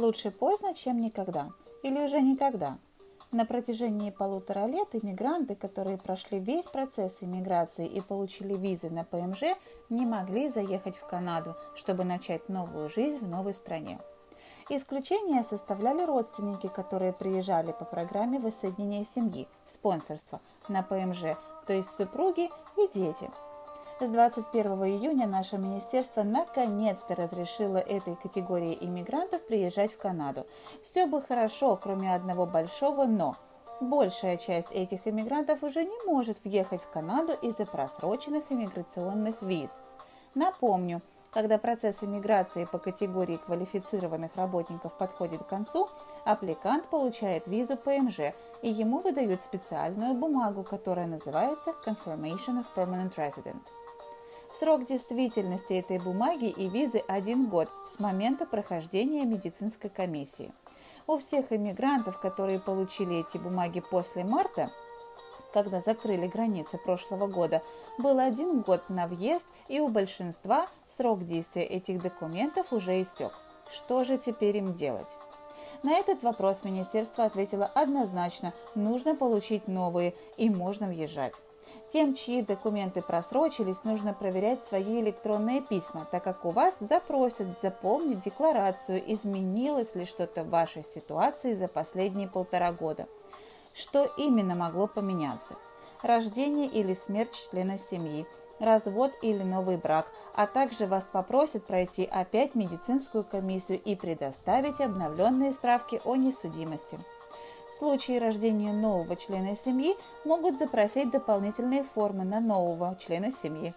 [0.00, 1.50] Лучше поздно, чем никогда.
[1.82, 2.78] Или уже никогда.
[3.32, 9.58] На протяжении полутора лет иммигранты, которые прошли весь процесс иммиграции и получили визы на ПМЖ,
[9.90, 13.98] не могли заехать в Канаду, чтобы начать новую жизнь в новой стране.
[14.70, 21.36] Исключение составляли родственники, которые приезжали по программе воссоединения семьи, спонсорства на ПМЖ,
[21.66, 22.48] то есть супруги
[22.78, 23.28] и дети–
[24.06, 30.46] с 21 июня наше министерство наконец-то разрешило этой категории иммигрантов приезжать в Канаду.
[30.82, 33.36] Все бы хорошо, кроме одного большого «но».
[33.80, 39.78] Большая часть этих иммигрантов уже не может въехать в Канаду из-за просроченных иммиграционных виз.
[40.34, 45.88] Напомню, когда процесс иммиграции по категории квалифицированных работников подходит к концу,
[46.24, 53.60] аппликант получает визу ПМЖ, и ему выдают специальную бумагу, которая называется Confirmation of Permanent Resident.
[54.58, 60.52] Срок действительности этой бумаги и визы один год с момента прохождения медицинской комиссии.
[61.06, 64.70] У всех иммигрантов, которые получили эти бумаги после марта,
[65.52, 67.62] когда закрыли границы прошлого года,
[67.98, 73.32] был один год на въезд, и у большинства срок действия этих документов уже истек.
[73.72, 75.08] Что же теперь им делать?
[75.82, 81.34] На этот вопрос министерство ответило однозначно, нужно получить новые и можно въезжать.
[81.92, 88.22] Тем, чьи документы просрочились, нужно проверять свои электронные письма, так как у вас запросят заполнить
[88.22, 93.06] декларацию, изменилось ли что-то в вашей ситуации за последние полтора года.
[93.74, 95.56] Что именно могло поменяться?
[96.02, 98.24] Рождение или смерть члена семьи,
[98.60, 105.52] развод или новый брак, а также вас попросят пройти опять медицинскую комиссию и предоставить обновленные
[105.52, 106.98] справки о несудимости
[107.80, 113.72] случае рождения нового члена семьи могут запросить дополнительные формы на нового члена семьи.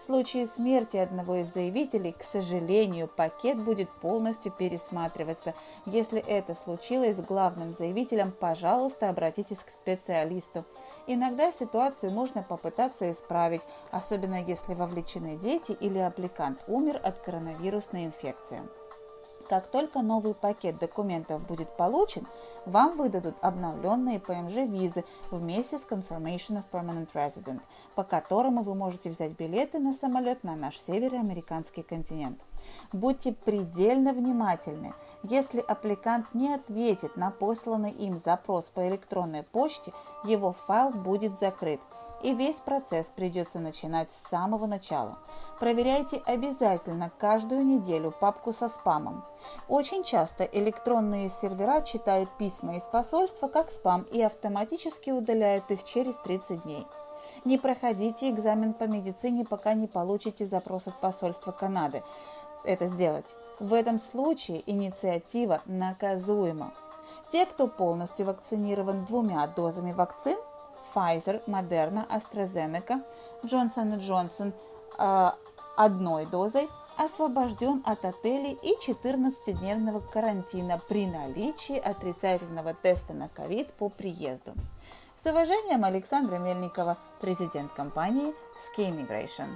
[0.00, 5.54] В случае смерти одного из заявителей, к сожалению, пакет будет полностью пересматриваться.
[5.86, 10.64] Если это случилось с главным заявителем, пожалуйста, обратитесь к специалисту.
[11.06, 18.62] Иногда ситуацию можно попытаться исправить, особенно если вовлечены дети или аппликант умер от коронавирусной инфекции.
[19.48, 22.26] Как только новый пакет документов будет получен,
[22.66, 27.60] вам выдадут обновленные PMG-визы вместе с Confirmation of Permanent Resident,
[27.94, 32.38] по которому вы можете взять билеты на самолет на наш североамериканский континент.
[32.92, 34.92] Будьте предельно внимательны.
[35.22, 39.92] Если аппликант не ответит на посланный им запрос по электронной почте,
[40.24, 41.80] его файл будет закрыт–
[42.22, 45.18] и весь процесс придется начинать с самого начала.
[45.58, 49.24] Проверяйте обязательно каждую неделю папку со спамом.
[49.68, 56.16] Очень часто электронные сервера читают письма из посольства как спам и автоматически удаляют их через
[56.16, 56.86] 30 дней.
[57.44, 62.02] Не проходите экзамен по медицине, пока не получите запрос от посольства Канады
[62.64, 63.36] это сделать.
[63.58, 66.72] В этом случае инициатива наказуема.
[67.32, 70.38] Те, кто полностью вакцинирован двумя дозами вакцин,
[70.98, 73.00] Pfizer, Moderna, AstraZeneca,
[73.44, 74.52] Johnson Johnson
[74.98, 75.30] э,
[75.76, 83.88] одной дозой освобожден от отелей и 14-дневного карантина при наличии отрицательного теста на ковид по
[83.88, 84.52] приезду.
[85.14, 89.46] С уважением, Александра Мельникова, президент компании Ski Immigration.